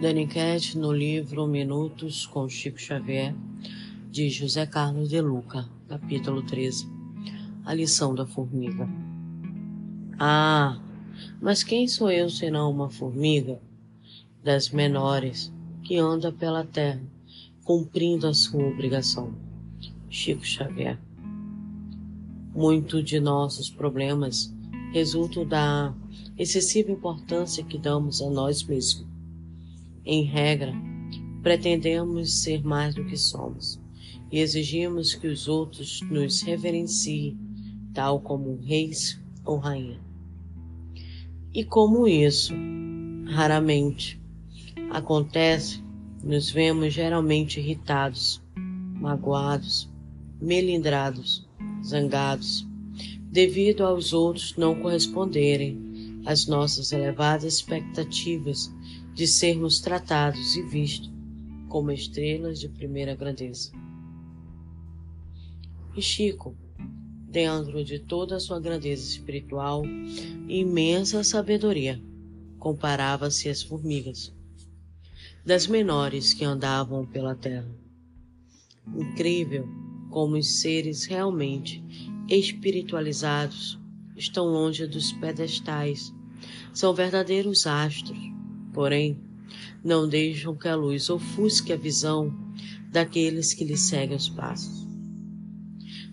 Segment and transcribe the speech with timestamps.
[0.00, 3.34] Daniquete no livro Minutos com Chico Xavier,
[4.10, 6.88] de José Carlos de Luca, capítulo 13.
[7.66, 8.88] A lição da formiga.
[10.18, 10.80] Ah,
[11.38, 13.60] mas quem sou eu senão uma formiga
[14.42, 15.52] das menores
[15.84, 17.02] que anda pela terra,
[17.62, 19.34] cumprindo a sua obrigação?
[20.08, 20.98] Chico Xavier.
[22.54, 24.50] Muito de nossos problemas
[24.94, 25.92] resultam da
[26.38, 29.10] excessiva importância que damos a nós mesmos
[30.12, 30.74] em regra,
[31.40, 33.80] pretendemos ser mais do que somos
[34.32, 37.38] e exigimos que os outros nos reverenciem,
[37.94, 40.00] tal como reis ou rainha.
[41.54, 42.52] E como isso
[43.28, 44.20] raramente
[44.90, 45.80] acontece,
[46.24, 48.42] nos vemos geralmente irritados,
[49.00, 49.88] magoados,
[50.40, 51.48] melindrados,
[51.84, 52.66] zangados,
[53.30, 58.72] devido aos outros não corresponderem às nossas elevadas expectativas
[59.14, 61.10] de sermos tratados e vistos
[61.68, 63.70] como estrelas de primeira grandeza.
[65.96, 66.56] E Chico,
[67.28, 69.84] dentro de toda a sua grandeza espiritual
[70.48, 72.02] e imensa sabedoria,
[72.58, 74.34] comparava-se às formigas,
[75.44, 77.70] das menores que andavam pela terra.
[78.94, 79.68] Incrível
[80.10, 81.82] como os seres realmente
[82.28, 83.78] espiritualizados
[84.16, 86.12] estão longe dos pedestais,
[86.72, 88.39] são verdadeiros astros
[88.72, 89.18] porém,
[89.84, 92.32] não deixam que a luz ofusque a visão
[92.90, 94.86] daqueles que lhe seguem os passos.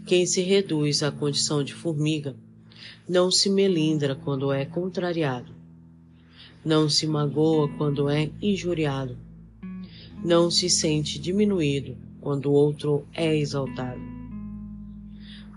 [0.05, 2.35] Quem se reduz à condição de formiga
[3.07, 5.51] não se melindra quando é contrariado,
[6.63, 9.17] não se magoa quando é injuriado,
[10.23, 14.01] não se sente diminuído quando o outro é exaltado.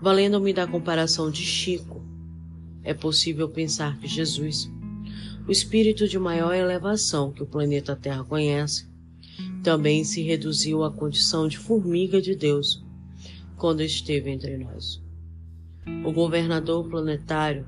[0.01, 2.01] Valendo-me da comparação de Chico,
[2.83, 4.71] é possível pensar que Jesus
[5.51, 8.87] o espírito de maior elevação que o planeta Terra conhece,
[9.61, 12.81] também se reduziu à condição de formiga de Deus
[13.57, 15.03] quando esteve entre nós.
[16.05, 17.67] O governador planetário,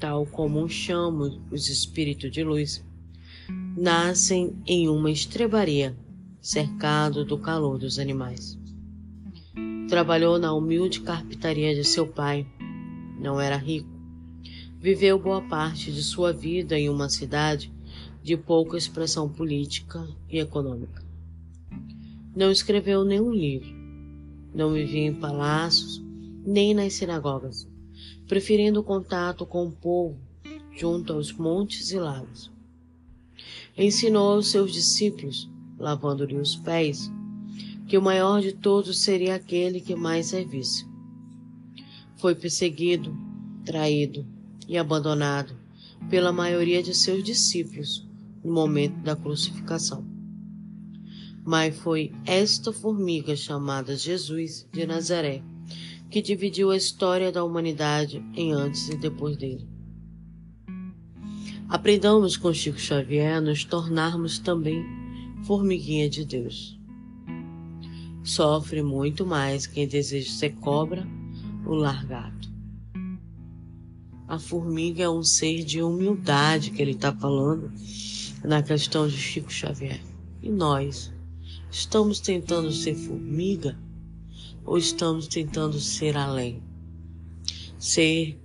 [0.00, 2.84] tal como chamam os espíritos de luz,
[3.76, 5.96] nascem em uma estrebaria,
[6.40, 8.58] cercado do calor dos animais.
[9.88, 12.44] Trabalhou na humilde carpintaria de seu pai.
[13.20, 13.95] Não era rico,
[14.78, 17.72] Viveu boa parte de sua vida em uma cidade
[18.22, 21.02] de pouca expressão política e econômica.
[22.34, 23.74] Não escreveu nenhum livro,
[24.54, 26.04] não vivia em palácios
[26.44, 27.66] nem nas sinagogas,
[28.28, 30.20] preferindo o contato com o povo
[30.76, 32.52] junto aos montes e lagos.
[33.76, 37.10] Ensinou aos seus discípulos, lavando-lhe os pés,
[37.88, 40.86] que o maior de todos seria aquele que mais servisse.
[42.16, 43.16] Foi perseguido,
[43.64, 44.35] traído,
[44.66, 45.54] e abandonado
[46.10, 48.06] pela maioria de seus discípulos
[48.44, 50.04] no momento da crucificação.
[51.44, 55.42] Mas foi esta formiga chamada Jesus de Nazaré
[56.10, 59.68] que dividiu a história da humanidade em antes e depois dele.
[61.68, 64.84] Aprendamos com Chico Xavier a nos tornarmos também
[65.44, 66.78] formiguinha de Deus.
[68.22, 71.06] Sofre muito mais quem deseja ser cobra
[71.64, 72.55] ou largato.
[74.28, 77.72] A formiga é um ser de humildade que ele está falando
[78.42, 80.00] na questão de Chico Xavier.
[80.42, 81.12] E nós?
[81.70, 83.78] Estamos tentando ser formiga
[84.64, 86.60] ou estamos tentando ser além?
[87.78, 88.36] Ser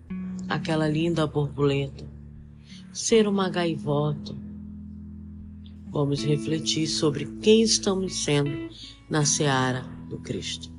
[0.47, 2.05] aquela linda borboleta,
[2.93, 4.35] ser uma gaivota.
[5.89, 8.69] Vamos refletir sobre quem estamos sendo
[9.09, 10.70] na seara do Cristo.